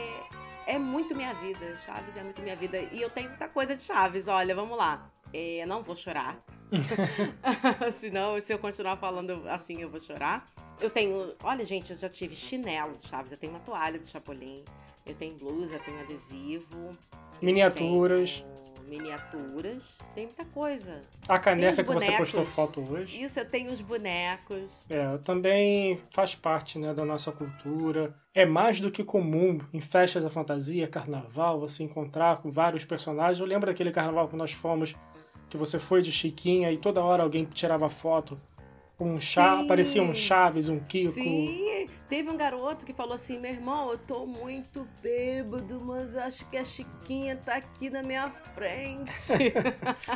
[0.66, 2.80] é muito minha vida, Chaves é muito minha vida.
[2.80, 5.10] E eu tenho muita coisa de Chaves, olha, vamos lá.
[5.34, 6.42] É, não vou chorar.
[7.92, 10.48] Senão, se eu continuar falando assim, eu vou chorar.
[10.80, 11.34] Eu tenho.
[11.44, 14.64] Olha, gente, eu já tive chinelo de Chaves, eu tenho uma toalha do Chapolin,
[15.06, 16.98] eu tenho blusa, eu tenho adesivo.
[17.42, 18.44] Miniaturas.
[18.92, 21.02] Miniaturas, tem muita coisa.
[21.28, 23.24] A caneca que você postou foto hoje.
[23.24, 24.66] Isso, eu tenho os bonecos.
[24.90, 28.14] É, também faz parte né, da nossa cultura.
[28.34, 33.40] É mais do que comum em festas da fantasia, carnaval, você encontrar com vários personagens.
[33.40, 34.94] Eu lembro daquele carnaval que nós fomos,
[35.50, 38.38] que você foi de Chiquinha e toda hora alguém tirava foto
[39.02, 41.12] um chá, aparecia um Chaves, um Kiko.
[41.12, 46.48] Sim, teve um garoto que falou assim: meu irmão, eu tô muito bêbado, mas acho
[46.50, 49.12] que a Chiquinha tá aqui na minha frente.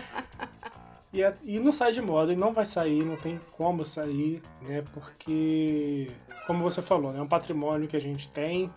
[1.11, 4.83] e, e não sai de moda, e não vai sair, não tem como sair, né?
[4.93, 6.11] Porque,
[6.45, 8.69] como você falou, né, é um patrimônio que a gente tem.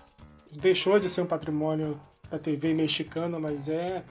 [0.51, 4.03] Deixou de ser um patrimônio da TV mexicana, mas é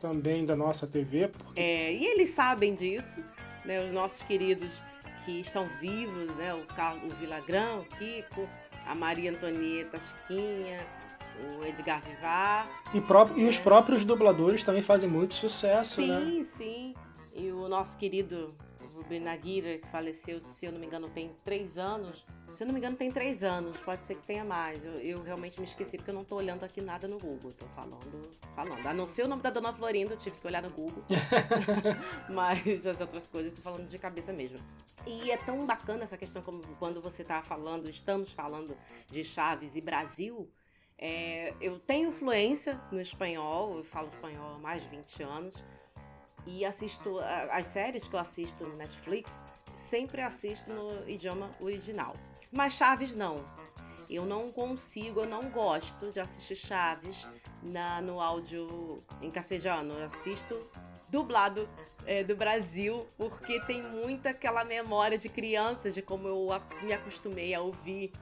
[0.00, 1.26] também da nossa TV.
[1.26, 1.60] Porque...
[1.60, 3.24] É, e eles sabem disso,
[3.64, 3.84] né?
[3.84, 4.80] Os nossos queridos
[5.24, 6.54] que estão vivos, né?
[6.54, 8.48] O Carlos Vilagrão, o Kiko,
[8.86, 10.78] a Maria Antonieta Chiquinha,
[11.58, 12.68] o Edgar Vivar.
[12.94, 13.40] E, é.
[13.40, 13.60] e os é.
[13.60, 16.20] próprios dubladores também fazem muito sucesso, sim, né?
[16.20, 16.94] Sim, sim.
[17.34, 18.54] E o nosso querido
[19.10, 22.24] Rubem Naguira, que faleceu, se eu não me engano, tem três anos.
[22.48, 24.84] Se eu não me engano, tem três anos, pode ser que tenha mais.
[24.84, 27.52] Eu, eu realmente me esqueci porque eu não estou olhando aqui nada no Google.
[27.52, 28.86] Tô falando, falando.
[28.86, 31.02] A não ser o nome da Dona Florinda, eu tive que olhar no Google.
[32.30, 34.60] Mas as outras coisas, estou falando de cabeça mesmo.
[35.04, 38.76] E é tão bacana essa questão como quando você está falando, estamos falando
[39.10, 40.48] de Chaves e Brasil.
[40.96, 45.64] É, eu tenho fluência no espanhol, eu falo espanhol há mais de 20 anos
[46.46, 47.18] e assisto
[47.50, 49.40] as séries que eu assisto no Netflix,
[49.76, 52.14] sempre assisto no idioma original.
[52.52, 53.44] Mas Chaves não.
[54.08, 57.28] Eu não consigo, eu não gosto de assistir Chaves
[57.62, 59.94] na, no áudio em castelhano.
[59.94, 60.58] Eu assisto
[61.08, 61.68] dublado
[62.06, 66.48] é, do Brasil, porque tem muita aquela memória de criança, de como eu
[66.82, 68.12] me acostumei a ouvir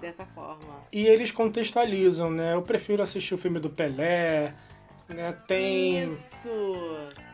[0.00, 0.82] dessa forma.
[0.92, 2.54] E eles contextualizam, né?
[2.54, 4.54] Eu prefiro assistir o filme do Pelé,
[5.08, 5.32] né?
[5.46, 6.04] Tem.
[6.04, 6.48] Isso!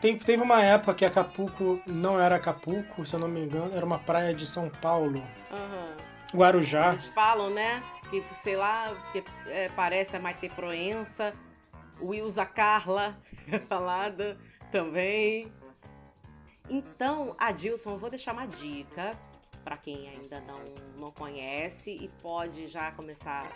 [0.00, 3.84] Tem, teve uma época que Acapulco não era Acapulco, se eu não me engano, era
[3.84, 5.18] uma praia de São Paulo.
[5.50, 6.36] Uhum.
[6.38, 6.90] Guarujá.
[6.90, 7.82] Eles falam, né?
[8.08, 11.32] Que, sei lá, que é, parece a Maite Proença,
[12.00, 13.16] o Wilza Carla
[13.68, 14.36] falado
[14.70, 15.52] também.
[16.68, 19.10] Então, Adilson, eu vou deixar uma dica
[19.64, 20.58] para quem ainda não,
[20.98, 23.50] não conhece e pode já começar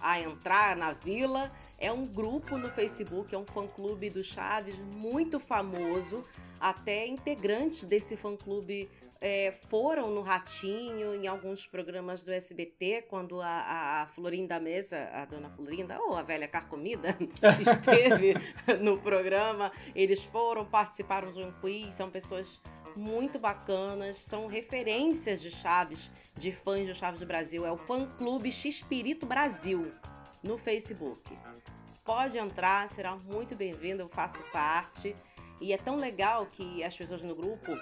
[0.00, 5.38] a entrar na vila é um grupo no Facebook, é um fã-clube do Chaves muito
[5.38, 6.24] famoso.
[6.58, 8.88] Até integrantes desse fã-clube
[9.20, 15.26] é, foram no Ratinho, em alguns programas do SBT, quando a, a Florinda Mesa, a
[15.26, 17.16] dona Florinda, ou a velha Carcomida,
[17.60, 18.32] esteve
[18.80, 19.70] no programa.
[19.94, 22.58] Eles foram, participaram de um quiz, são pessoas
[22.96, 27.66] muito bacanas, são referências de Chaves, de fãs de Chaves do Brasil.
[27.66, 29.92] É o fã-clube X-Espírito Brasil
[30.42, 31.36] no Facebook
[32.06, 35.14] pode entrar, será muito bem-vindo, eu faço parte.
[35.60, 37.72] E é tão legal que as pessoas no grupo,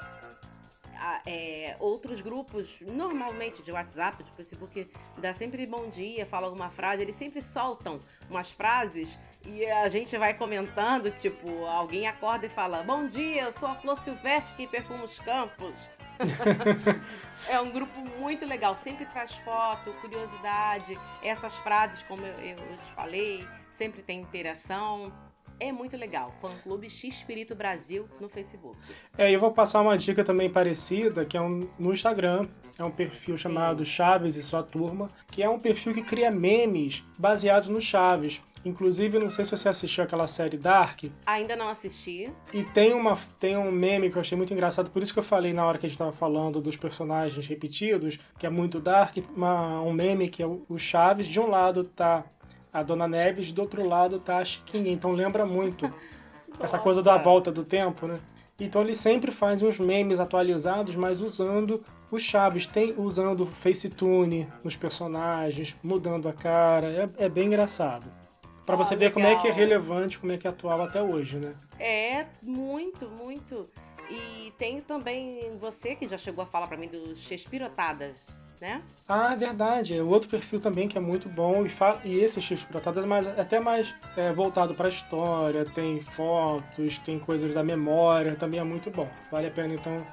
[1.27, 7.03] é, outros grupos, normalmente de WhatsApp, de Facebook, dá sempre bom dia, fala alguma frase,
[7.03, 12.83] eles sempre soltam umas frases e a gente vai comentando, tipo, alguém acorda e fala:
[12.83, 15.90] Bom dia, eu sou a Flor Silvestre que perfuma os campos.
[17.48, 22.92] é um grupo muito legal, sempre traz foto, curiosidade, essas frases, como eu, eu te
[22.94, 25.12] falei, sempre tem interação.
[25.61, 26.35] É muito legal.
[26.40, 28.76] Fã Clube X Espírito Brasil no Facebook.
[29.16, 32.46] É, eu vou passar uma dica também parecida, que é um, no Instagram.
[32.76, 33.42] É um perfil Sim.
[33.42, 38.40] chamado Chaves e Sua Turma, que é um perfil que cria memes baseados no Chaves.
[38.64, 41.05] Inclusive, não sei se você assistiu aquela série Dark.
[41.27, 42.33] Ainda não assisti.
[42.53, 45.24] E tem, uma, tem um meme que eu achei muito engraçado, por isso que eu
[45.24, 49.16] falei na hora que a gente estava falando dos personagens repetidos, que é muito Dark,
[49.37, 52.24] uma, um meme que é o Chaves, de um lado tá
[52.72, 55.88] a Dona Neves, do outro lado tá a Chiquinha, então lembra muito
[56.59, 58.18] essa coisa da volta do tempo, né?
[58.59, 64.77] Então ele sempre faz uns memes atualizados, mas usando o Chaves, tem usando Facetune nos
[64.77, 68.23] personagens, mudando a cara, é, é bem engraçado.
[68.66, 71.37] Para você ver como é que é relevante, como é que é atual até hoje,
[71.37, 71.53] né?
[71.79, 73.68] É, muito, muito.
[74.11, 78.83] E tem também você que já chegou a falar para mim dos Chespirotadas, né?
[79.09, 79.96] Ah, é verdade.
[79.96, 81.64] É outro perfil também que é muito bom.
[81.66, 81.70] E,
[82.09, 87.18] e esse Chespirotadas é mais, até mais é, voltado para a história, tem fotos, tem
[87.18, 89.09] coisas da memória, também é muito bom.
[89.31, 90.05] Vale a pena então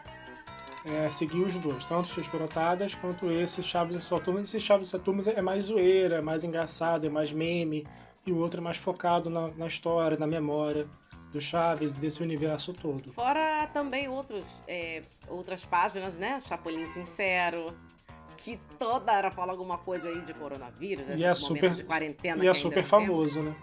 [0.85, 4.41] é, seguir os dois, tanto os Chespirotadas quanto esse Chaves e Sua Turma.
[4.41, 7.87] Esse Chaves e Sua Turma é mais zoeira, é mais engraçado, é mais meme
[8.25, 10.87] e o outro é mais focado na, na história, na memória
[11.31, 13.11] do Chaves, desse universo todo.
[13.13, 16.41] Fora também outros, é, outras páginas, né?
[16.41, 17.73] Chapolin Sincero,
[18.37, 22.43] que toda hora fala alguma coisa aí de coronavírus, e é super, de quarentena.
[22.43, 23.55] E é super famoso, né?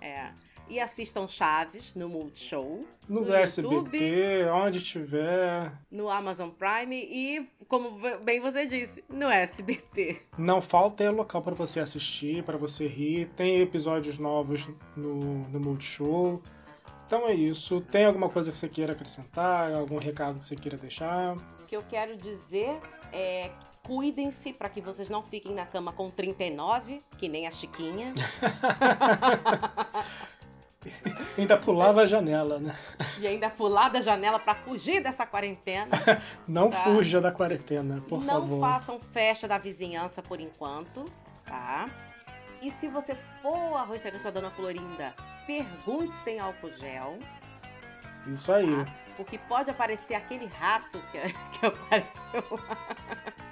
[0.00, 0.30] É.
[0.68, 2.86] E assistam Chaves no Multishow.
[3.08, 5.72] No, no SBT, YouTube, onde tiver.
[5.90, 10.22] No Amazon Prime e, como bem você disse, no SBT.
[10.38, 13.28] Não falta local para você assistir, para você rir.
[13.36, 16.42] Tem episódios novos no, no Multishow.
[17.06, 17.80] Então é isso.
[17.82, 19.72] Tem alguma coisa que você queira acrescentar?
[19.74, 21.36] Algum recado que você queira deixar?
[21.36, 22.78] O que eu quero dizer
[23.12, 23.50] é
[23.82, 28.14] cuidem-se para que vocês não fiquem na cama com 39, que nem a Chiquinha.
[31.36, 32.76] ainda pulava a janela, né?
[33.18, 35.88] E ainda pular da janela para fugir dessa quarentena.
[36.46, 36.84] Não tá?
[36.84, 38.48] fuja da quarentena, por não favor.
[38.48, 41.04] Não façam festa da vizinhança por enquanto,
[41.44, 41.86] tá?
[42.60, 45.14] E se você for a restaurante da Dona Florinda,
[45.46, 47.18] pergunte se tem álcool gel.
[48.26, 48.84] Isso aí.
[48.84, 48.86] Tá?
[49.16, 51.18] Porque pode aparecer aquele rato que,
[51.58, 53.51] que apareceu lá.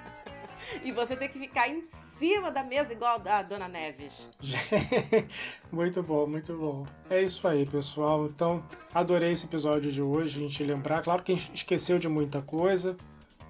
[0.83, 4.29] E você tem que ficar em cima da mesa igual a Dona Neves.
[5.71, 6.85] muito bom, muito bom.
[7.09, 8.25] É isso aí, pessoal.
[8.25, 8.63] Então,
[8.93, 11.01] adorei esse episódio de hoje, a gente lembrar.
[11.01, 12.95] Claro que a gente esqueceu de muita coisa,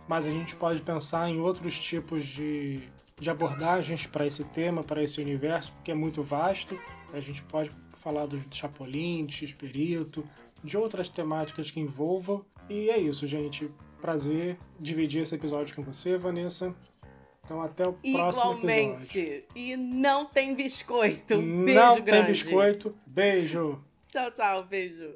[0.08, 2.82] mas a gente pode pensar em outros tipos de,
[3.20, 6.78] de abordagens para esse tema, para esse universo, porque é muito vasto.
[7.14, 10.24] A gente pode falar do Chapolin, de X-Perito,
[10.64, 12.44] de outras temáticas que envolvam.
[12.70, 13.72] E é isso, gente.
[14.02, 16.76] Prazer dividir esse episódio com você, Vanessa.
[17.44, 19.20] Então até o próximo Igualmente.
[19.20, 19.48] episódio.
[19.56, 21.38] E não tem biscoito.
[21.38, 22.06] Beijo não grande.
[22.06, 22.96] tem biscoito.
[23.08, 23.84] Beijo.
[24.10, 24.64] Tchau, tchau.
[24.64, 25.16] Beijo.